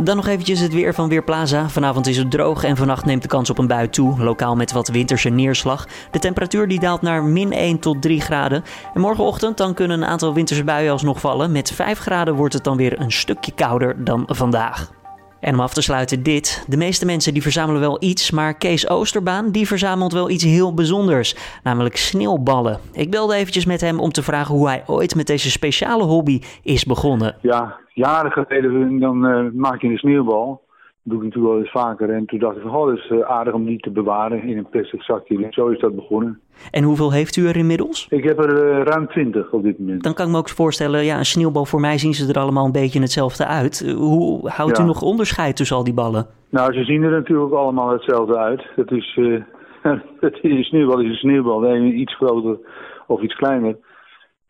Dan 0.00 0.16
nog 0.16 0.26
eventjes 0.26 0.60
het 0.60 0.72
weer 0.72 0.94
van 0.94 1.08
Weerplaza. 1.08 1.68
Vanavond 1.68 2.06
is 2.06 2.16
het 2.16 2.30
droog 2.30 2.64
en 2.64 2.76
vannacht 2.76 3.04
neemt 3.04 3.22
de 3.22 3.28
kans 3.28 3.50
op 3.50 3.58
een 3.58 3.66
bui 3.66 3.88
toe. 3.88 4.24
Lokaal 4.24 4.56
met 4.56 4.72
wat 4.72 4.88
winterse 4.88 5.28
neerslag. 5.28 5.88
De 6.10 6.18
temperatuur 6.18 6.68
die 6.68 6.80
daalt 6.80 7.02
naar 7.02 7.24
min 7.24 7.52
1 7.52 7.78
tot 7.78 8.02
3 8.02 8.20
graden. 8.20 8.62
En 8.94 9.00
morgenochtend 9.00 9.56
dan 9.56 9.74
kunnen 9.74 10.02
een 10.02 10.08
aantal 10.08 10.34
winterse 10.34 10.64
buien 10.64 10.92
alsnog 10.92 11.20
vallen. 11.20 11.52
Met 11.52 11.70
5 11.70 11.98
graden 11.98 12.34
wordt 12.34 12.54
het 12.54 12.64
dan 12.64 12.76
weer 12.76 13.00
een 13.00 13.12
stukje 13.12 13.52
kouder 13.52 14.04
dan 14.04 14.22
vandaag. 14.26 14.92
En 15.44 15.54
om 15.54 15.60
af 15.60 15.74
te 15.74 15.82
sluiten 15.82 16.22
dit. 16.22 16.64
De 16.68 16.76
meeste 16.76 17.06
mensen 17.06 17.32
die 17.32 17.42
verzamelen 17.42 17.80
wel 17.80 17.96
iets, 18.00 18.30
maar 18.30 18.54
Kees 18.54 18.88
Oosterbaan 18.88 19.50
die 19.50 19.66
verzamelt 19.66 20.12
wel 20.12 20.30
iets 20.30 20.44
heel 20.44 20.74
bijzonders. 20.74 21.36
Namelijk 21.62 21.96
sneeuwballen. 21.96 22.78
Ik 22.92 23.10
belde 23.10 23.34
eventjes 23.34 23.66
met 23.66 23.80
hem 23.80 24.00
om 24.00 24.10
te 24.10 24.22
vragen 24.22 24.54
hoe 24.54 24.68
hij 24.68 24.82
ooit 24.86 25.14
met 25.14 25.26
deze 25.26 25.50
speciale 25.50 26.04
hobby 26.04 26.40
is 26.62 26.84
begonnen. 26.84 27.36
Ja, 27.40 27.76
jaren 27.92 28.30
geleden 28.30 28.98
dan 28.98 29.26
uh, 29.26 29.52
maak 29.52 29.80
je 29.80 29.88
een 29.88 29.98
sneeuwbal. 29.98 30.63
Doe 31.06 31.18
ik 31.18 31.24
natuurlijk 31.24 31.52
wel 31.52 31.62
eens 31.62 31.70
vaker. 31.70 32.10
En 32.10 32.26
toen 32.26 32.38
dacht 32.38 32.56
ik 32.56 32.62
van, 32.62 32.74
oh, 32.74 32.86
dat 32.86 32.96
is 32.96 33.10
eh, 33.10 33.20
aardig 33.20 33.54
om 33.54 33.64
die 33.64 33.78
te 33.78 33.90
bewaren 33.90 34.42
in 34.42 34.58
een 34.58 34.68
plastic 34.68 35.02
zakje. 35.02 35.46
Zo 35.50 35.68
is 35.68 35.80
dat 35.80 35.94
begonnen. 35.94 36.40
En 36.70 36.82
hoeveel 36.82 37.12
heeft 37.12 37.36
u 37.36 37.46
er 37.46 37.56
inmiddels? 37.56 38.06
Ik 38.10 38.24
heb 38.24 38.38
er 38.38 38.78
uh, 38.78 38.82
ruim 38.82 39.08
20 39.08 39.50
op 39.50 39.62
dit 39.62 39.78
moment. 39.78 40.02
Dan 40.02 40.14
kan 40.14 40.26
ik 40.26 40.32
me 40.32 40.38
ook 40.38 40.48
voorstellen, 40.48 41.04
ja, 41.04 41.18
een 41.18 41.24
sneeuwbal, 41.24 41.64
voor 41.64 41.80
mij 41.80 41.98
zien 41.98 42.14
ze 42.14 42.32
er 42.32 42.40
allemaal 42.40 42.64
een 42.64 42.72
beetje 42.72 43.00
hetzelfde 43.00 43.46
uit. 43.46 43.94
Hoe 43.96 44.48
houdt 44.48 44.78
u 44.78 44.84
nog 44.84 45.02
onderscheid 45.02 45.56
tussen 45.56 45.76
al 45.76 45.84
die 45.84 45.94
ballen? 45.94 46.26
Nou, 46.48 46.72
ze 46.72 46.84
zien 46.84 47.02
er 47.02 47.10
natuurlijk 47.10 47.52
allemaal 47.52 47.90
hetzelfde 47.90 48.36
uit. 48.36 48.62
Dat 48.76 48.92
is, 48.92 49.16
uh, 49.20 49.42
een 50.42 50.64
sneeuwbal 50.64 51.00
is 51.00 51.08
een 51.08 51.14
sneeuwbal. 51.14 51.60
De 51.60 51.68
ene 51.68 51.92
iets 51.92 52.16
groter 52.16 52.58
of 53.06 53.22
iets 53.22 53.34
kleiner. 53.34 53.76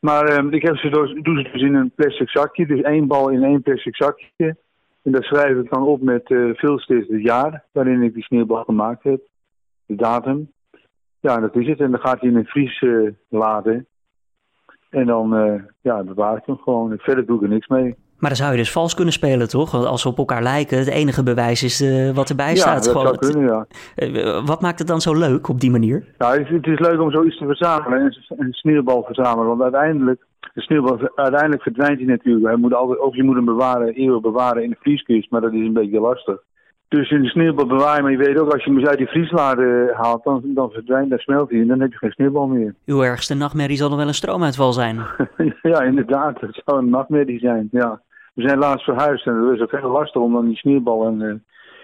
Maar 0.00 0.44
uh, 0.44 0.52
ik 0.52 0.62
heb 0.62 0.76
ze 0.76 0.88
dus, 0.88 1.22
doe 1.22 1.36
ze 1.36 1.48
dus 1.52 1.62
in 1.62 1.74
een 1.74 1.92
plastic 1.94 2.28
zakje. 2.28 2.66
Dus 2.66 2.80
één 2.80 3.06
bal 3.06 3.28
in 3.28 3.42
één 3.42 3.62
plastic 3.62 3.96
zakje. 3.96 4.56
En 5.04 5.12
dat 5.12 5.22
schrijf 5.22 5.58
ik 5.58 5.70
dan 5.70 5.82
op 5.82 6.00
met 6.00 6.30
uh, 6.30 6.54
veel 6.54 6.78
steeds 6.78 7.08
het 7.08 7.22
jaar 7.22 7.64
waarin 7.72 8.02
ik 8.02 8.14
die 8.14 8.22
sneeuwbal 8.22 8.64
gemaakt 8.64 9.02
heb. 9.02 9.20
De 9.86 9.94
datum. 9.94 10.52
Ja, 11.20 11.40
dat 11.40 11.56
is 11.56 11.68
het. 11.68 11.80
En 11.80 11.90
dan 11.90 12.00
gaat 12.00 12.20
hij 12.20 12.30
in 12.30 12.36
een 12.36 12.44
vries 12.44 12.80
uh, 12.80 13.10
laden. 13.28 13.86
En 14.90 15.06
dan 15.06 15.34
uh, 15.34 15.62
ja, 15.80 16.02
bewaar 16.02 16.36
ik 16.36 16.46
hem 16.46 16.56
gewoon. 16.56 16.98
Verder 16.98 17.26
doe 17.26 17.36
ik 17.36 17.42
er 17.42 17.48
niks 17.48 17.66
mee. 17.66 17.94
Maar 18.18 18.30
dan 18.30 18.42
zou 18.42 18.52
je 18.52 18.58
dus 18.58 18.72
vals 18.72 18.94
kunnen 18.94 19.12
spelen, 19.12 19.48
toch? 19.48 19.70
Want 19.70 19.84
als 19.84 20.02
ze 20.02 20.08
op 20.08 20.18
elkaar 20.18 20.42
lijken, 20.42 20.78
het 20.78 20.88
enige 20.88 21.22
bewijs 21.22 21.62
is 21.62 21.80
uh, 21.80 22.10
wat 22.10 22.28
erbij 22.30 22.56
staat. 22.56 22.84
Dat 22.84 22.92
zou 22.92 23.16
kunnen, 23.16 23.46
ja. 23.46 23.66
Uh, 23.96 24.46
wat 24.46 24.60
maakt 24.60 24.78
het 24.78 24.88
dan 24.88 25.00
zo 25.00 25.14
leuk 25.14 25.48
op 25.48 25.60
die 25.60 25.70
manier? 25.70 26.04
Nou, 26.18 26.38
het, 26.38 26.48
het 26.48 26.66
is 26.66 26.78
leuk 26.78 27.00
om 27.00 27.10
zoiets 27.10 27.38
te 27.38 27.46
verzamelen. 27.46 28.00
Een, 28.00 28.16
een 28.38 28.52
sneeuwbal 28.52 29.02
verzamelen. 29.02 29.46
Want 29.46 29.62
uiteindelijk, 29.62 30.24
de 30.54 30.60
sneeuwbal, 30.60 30.98
uiteindelijk 31.14 31.62
verdwijnt 31.62 31.98
hij 31.98 32.06
natuurlijk. 32.06 32.46
Hij 32.46 32.56
moet 32.56 32.74
altijd, 32.74 33.00
of 33.00 33.14
je 33.14 33.22
moet 33.22 33.36
hem 33.36 33.44
bewaren, 33.44 33.94
eeuwig 33.94 34.20
bewaren 34.20 34.62
in 34.62 34.70
de 34.70 34.76
vrieskist. 34.80 35.30
Maar 35.30 35.40
dat 35.40 35.52
is 35.52 35.66
een 35.66 35.72
beetje 35.72 36.00
lastig. 36.00 36.36
Dus 36.94 37.10
in 37.10 37.22
de 37.22 37.28
sneeuwbal 37.28 37.66
bewaren, 37.66 38.02
maar 38.02 38.12
je 38.12 38.18
weet 38.18 38.38
ook, 38.38 38.52
als 38.52 38.64
je 38.64 38.72
hem 38.72 38.86
uit 38.86 38.98
die 38.98 39.06
vrieslade 39.06 39.94
haalt, 39.96 40.24
dan, 40.24 40.42
dan 40.44 40.70
verdwijnt, 40.70 41.10
dan 41.10 41.18
smelt 41.18 41.50
hij 41.50 41.60
en 41.60 41.66
dan 41.66 41.80
heb 41.80 41.92
je 41.92 41.98
geen 41.98 42.10
sneeuwbal 42.10 42.46
meer. 42.46 42.74
Uw 42.86 43.02
ergste 43.02 43.34
nachtmerrie 43.34 43.76
zal 43.76 43.88
dan 43.88 43.98
wel 43.98 44.06
een 44.06 44.14
stroomuitval 44.14 44.72
zijn. 44.72 44.96
ja, 45.62 45.80
inderdaad. 45.80 46.40
Het 46.40 46.62
zou 46.64 46.78
een 46.78 46.88
nachtmerrie 46.88 47.38
zijn, 47.38 47.68
ja. 47.70 48.00
We 48.34 48.42
zijn 48.42 48.58
laatst 48.58 48.84
verhuisd 48.84 49.26
en 49.26 49.34
het 49.34 49.54
is 49.54 49.60
ook 49.60 49.70
heel 49.70 49.90
lastig 49.90 50.22
om 50.22 50.32
dan 50.32 50.46
die 50.46 50.56
sneeuwbal 50.56 51.06
in, 51.06 51.42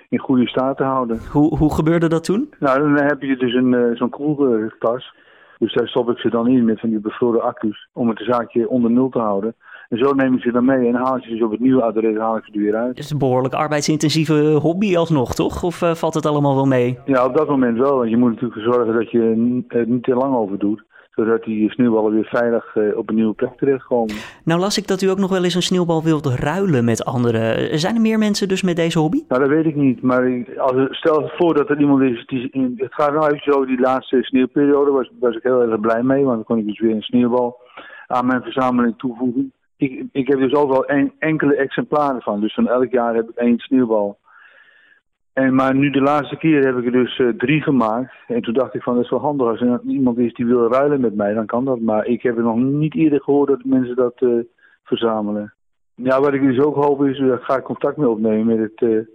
in 0.08 0.18
goede 0.18 0.48
staat 0.48 0.76
te 0.76 0.84
houden. 0.84 1.20
Hoe, 1.30 1.56
hoe 1.56 1.74
gebeurde 1.74 2.08
dat 2.08 2.24
toen? 2.24 2.54
Nou, 2.58 2.78
dan 2.78 3.06
heb 3.06 3.22
je 3.22 3.36
dus 3.36 3.54
een, 3.54 3.96
zo'n 3.96 4.10
koelkast. 4.10 5.14
Dus 5.58 5.74
daar 5.74 5.88
stop 5.88 6.10
ik 6.10 6.18
ze 6.18 6.30
dan 6.30 6.48
in 6.48 6.64
met 6.64 6.80
van 6.80 6.88
die 6.88 7.00
bevroren 7.00 7.42
accu's 7.42 7.88
om 7.92 8.08
het 8.08 8.18
zaakje 8.18 8.68
onder 8.68 8.90
nul 8.90 9.08
te 9.08 9.18
houden. 9.18 9.54
En 9.90 9.98
zo 9.98 10.12
neem 10.12 10.34
ik 10.34 10.40
ze 10.40 10.52
dan 10.52 10.64
mee 10.64 10.86
en 10.86 10.94
haal 10.94 11.16
ik 11.16 11.22
ze 11.22 11.30
dus 11.30 11.42
op 11.42 11.50
het 11.50 11.60
nieuwe 11.60 11.82
adres 11.82 12.16
haal 12.16 12.36
ik 12.36 12.44
ze 12.44 12.52
er 12.52 12.60
weer 12.60 12.76
uit. 12.76 12.88
Het 12.88 12.98
is 12.98 13.10
een 13.10 13.18
behoorlijk 13.18 13.54
arbeidsintensieve 13.54 14.58
hobby 14.62 14.96
alsnog, 14.96 15.34
toch? 15.34 15.62
Of 15.62 15.82
uh, 15.82 15.94
valt 15.94 16.14
het 16.14 16.26
allemaal 16.26 16.54
wel 16.54 16.66
mee? 16.66 16.98
Ja, 17.04 17.26
op 17.26 17.36
dat 17.36 17.48
moment 17.48 17.78
wel. 17.78 17.96
Want 17.96 18.10
je 18.10 18.16
moet 18.16 18.30
natuurlijk 18.30 18.60
zorgen 18.60 18.94
dat 18.94 19.10
je 19.10 19.20
er 19.68 19.86
niet 19.86 20.02
te 20.02 20.14
lang 20.14 20.34
over 20.34 20.58
doet 20.58 20.84
zodat 21.14 21.44
die 21.44 21.70
sneeuwballen 21.70 22.12
weer 22.12 22.24
veilig 22.24 22.74
uh, 22.74 22.96
op 22.96 23.08
een 23.08 23.14
nieuwe 23.14 23.34
plek 23.34 23.56
terechtkomen. 23.56 24.14
Nou 24.44 24.60
las 24.60 24.78
ik 24.78 24.86
dat 24.86 25.02
u 25.02 25.06
ook 25.06 25.18
nog 25.18 25.30
wel 25.30 25.44
eens 25.44 25.54
een 25.54 25.62
sneeuwbal 25.62 26.02
wilt 26.02 26.26
ruilen 26.26 26.84
met 26.84 27.04
anderen. 27.04 27.78
Zijn 27.78 27.94
er 27.94 28.00
meer 28.00 28.18
mensen 28.18 28.48
dus 28.48 28.62
met 28.62 28.76
deze 28.76 28.98
hobby? 28.98 29.22
Nou, 29.28 29.40
dat 29.40 29.50
weet 29.50 29.66
ik 29.66 29.76
niet. 29.76 30.02
Maar 30.02 30.44
als, 30.58 30.98
stel 30.98 31.30
voor 31.36 31.54
dat 31.54 31.70
er 31.70 31.80
iemand 31.80 32.02
is 32.02 32.26
die... 32.26 32.74
Het 32.76 32.94
gaat 32.94 33.12
nou 33.12 33.26
even 33.26 33.52
zo, 33.52 33.64
die 33.64 33.80
laatste 33.80 34.22
sneeuwperiode 34.22 34.90
was, 34.90 35.10
was 35.20 35.36
ik 35.36 35.42
heel 35.42 35.62
erg 35.62 35.80
blij 35.80 36.02
mee. 36.02 36.24
Want 36.24 36.36
dan 36.36 36.44
kon 36.44 36.58
ik 36.58 36.66
dus 36.66 36.80
weer 36.80 36.94
een 36.94 37.02
sneeuwbal 37.02 37.56
aan 38.06 38.26
mijn 38.26 38.42
verzameling 38.42 38.98
toevoegen. 38.98 39.52
Ik, 39.80 40.04
ik 40.12 40.28
heb 40.28 40.38
dus 40.38 40.52
een, 40.86 41.12
enkele 41.18 41.54
exemplaren 41.54 42.22
van. 42.22 42.40
Dus 42.40 42.54
van 42.54 42.68
elk 42.68 42.90
jaar 42.90 43.14
heb 43.14 43.28
ik 43.28 43.36
één 43.36 43.58
sneeuwbal. 43.58 44.18
En, 45.32 45.54
maar 45.54 45.74
nu 45.74 45.90
de 45.90 46.00
laatste 46.00 46.36
keer 46.36 46.64
heb 46.66 46.76
ik 46.76 46.84
er 46.84 46.92
dus 46.92 47.18
uh, 47.18 47.28
drie 47.28 47.62
gemaakt. 47.62 48.14
En 48.26 48.42
toen 48.42 48.54
dacht 48.54 48.74
ik 48.74 48.82
van, 48.82 48.94
dat 48.94 49.04
is 49.04 49.10
wel 49.10 49.20
handig. 49.20 49.46
Als 49.46 49.60
er 49.60 49.80
iemand 49.86 50.18
is 50.18 50.34
die 50.34 50.46
wil 50.46 50.72
ruilen 50.72 51.00
met 51.00 51.14
mij, 51.14 51.34
dan 51.34 51.46
kan 51.46 51.64
dat. 51.64 51.80
Maar 51.80 52.06
ik 52.06 52.22
heb 52.22 52.36
nog 52.36 52.56
niet 52.56 52.94
eerder 52.94 53.22
gehoord 53.22 53.48
dat 53.48 53.64
mensen 53.64 53.96
dat 53.96 54.20
uh, 54.20 54.42
verzamelen. 54.84 55.54
Ja, 55.94 56.20
wat 56.20 56.34
ik 56.34 56.42
dus 56.42 56.58
ook 56.58 56.74
hoop 56.74 57.04
is, 57.04 57.18
daar 57.18 57.38
ga 57.38 57.56
ik 57.56 57.62
contact 57.62 57.96
mee 57.96 58.08
opnemen 58.08 58.46
met 58.46 58.70
het 58.74 59.06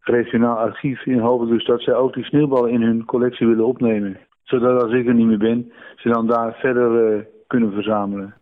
regionaal 0.00 0.56
archief. 0.56 1.06
En 1.06 1.18
hoop 1.18 1.42
ik 1.42 1.48
dus 1.48 1.64
dat 1.64 1.80
zij 1.80 1.94
ook 1.94 2.14
die 2.14 2.24
sneeuwballen 2.24 2.70
in 2.70 2.82
hun 2.82 3.04
collectie 3.04 3.46
willen 3.46 3.66
opnemen. 3.66 4.18
Zodat 4.42 4.82
als 4.82 4.92
ik 4.92 5.06
er 5.06 5.14
niet 5.14 5.26
meer 5.26 5.38
ben, 5.38 5.72
ze 5.96 6.08
dan 6.08 6.26
daar 6.26 6.54
verder 6.54 7.26
kunnen 7.46 7.72
verzamelen. 7.72 8.34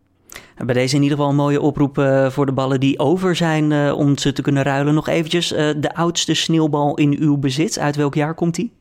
Bij 0.65 0.75
deze 0.75 0.97
in 0.97 1.03
ieder 1.03 1.17
geval 1.17 1.33
een 1.33 1.39
mooie 1.39 1.61
oproep 1.61 1.99
uh, 1.99 2.27
voor 2.27 2.47
de 2.47 2.53
ballen 2.53 2.81
die 2.81 2.99
over 2.99 3.37
zijn 3.37 3.71
uh, 3.71 3.99
om 3.99 4.19
ze 4.19 4.33
te 4.33 4.43
kunnen 4.43 4.63
ruilen. 4.63 4.95
Nog 4.95 5.09
eventjes, 5.09 5.53
uh, 5.53 5.59
de 5.59 5.95
oudste 5.95 6.35
sneeuwbal 6.35 6.97
in 6.97 7.17
uw 7.21 7.37
bezit, 7.37 7.79
uit 7.79 7.97
welk 7.97 8.15
jaar 8.15 8.35
komt 8.35 8.55
die? 8.55 8.73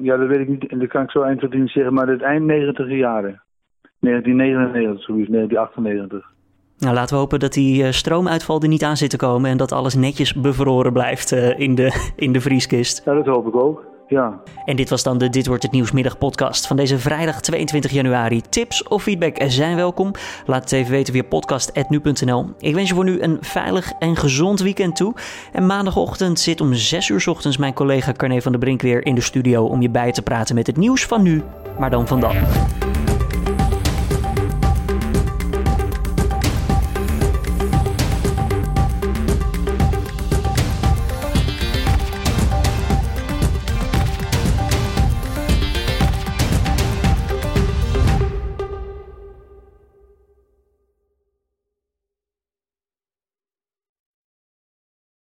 ja, 0.00 0.16
dat 0.16 0.28
weet 0.28 0.40
ik 0.40 0.48
niet. 0.48 0.80
Dat 0.80 0.88
kan 0.88 1.02
ik 1.02 1.10
zo 1.10 1.22
eind 1.22 1.54
niet 1.54 1.70
zeggen, 1.70 1.94
maar 1.94 2.08
het 2.08 2.22
eind 2.22 2.44
90 2.44 2.88
jaren. 2.88 3.42
1999, 4.00 5.04
zoiets, 5.04 5.30
1998. 5.30 6.32
Nou, 6.78 6.94
laten 6.94 7.14
we 7.14 7.20
hopen 7.20 7.40
dat 7.40 7.52
die 7.52 7.92
stroomuitval 7.92 8.60
er 8.60 8.68
niet 8.68 8.84
aan 8.84 8.96
zit 8.96 9.10
te 9.10 9.16
komen 9.16 9.50
en 9.50 9.56
dat 9.56 9.72
alles 9.72 9.94
netjes 9.94 10.34
bevroren 10.34 10.92
blijft 10.92 11.32
in, 11.56 11.74
de, 11.74 12.12
in 12.16 12.32
de 12.32 12.40
vrieskist. 12.40 13.04
Ja, 13.04 13.14
dat 13.14 13.26
hoop 13.26 13.46
ik 13.46 13.56
ook. 13.56 13.93
Ja. 14.08 14.40
En 14.64 14.76
dit 14.76 14.90
was 14.90 15.02
dan 15.02 15.18
de 15.18 15.28
Dit 15.28 15.46
Wordt 15.46 15.62
Het 15.62 15.72
Nieuwsmiddag 15.72 16.18
podcast 16.18 16.66
van 16.66 16.76
deze 16.76 16.98
vrijdag 16.98 17.40
22 17.40 17.90
januari. 17.90 18.40
Tips 18.40 18.82
of 18.82 19.02
feedback 19.02 19.36
zijn 19.46 19.76
welkom. 19.76 20.10
Laat 20.46 20.62
het 20.62 20.72
even 20.72 20.90
weten 20.90 21.12
via 21.12 21.22
podcast.nu.nl. 21.22 22.54
Ik 22.58 22.74
wens 22.74 22.88
je 22.88 22.94
voor 22.94 23.04
nu 23.04 23.20
een 23.20 23.38
veilig 23.40 23.92
en 23.98 24.16
gezond 24.16 24.60
weekend 24.60 24.96
toe. 24.96 25.14
En 25.52 25.66
maandagochtend 25.66 26.40
zit 26.40 26.60
om 26.60 26.74
6 26.74 27.08
uur 27.08 27.24
ochtends 27.28 27.56
mijn 27.56 27.74
collega 27.74 28.12
Carne 28.12 28.42
van 28.42 28.52
der 28.52 28.60
Brink 28.60 28.82
weer 28.82 29.06
in 29.06 29.14
de 29.14 29.20
studio 29.20 29.64
om 29.64 29.82
je 29.82 29.90
bij 29.90 30.12
te 30.12 30.22
praten 30.22 30.54
met 30.54 30.66
het 30.66 30.76
nieuws 30.76 31.04
van 31.04 31.22
nu, 31.22 31.42
maar 31.78 31.90
dan 31.90 32.06
van 32.06 32.20
dan. 32.20 32.36